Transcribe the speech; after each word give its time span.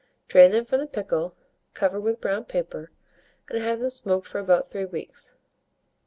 Drain 0.27 0.49
them 0.49 0.65
from 0.65 0.79
the 0.79 0.87
pickle, 0.87 1.35
cover 1.75 1.99
with 1.99 2.19
brown 2.19 2.45
paper, 2.45 2.89
and 3.49 3.61
have 3.61 3.81
them 3.81 3.91
smoked 3.91 4.25
for 4.25 4.39
about 4.39 4.67
3 4.67 4.85
weeks. 4.85 5.35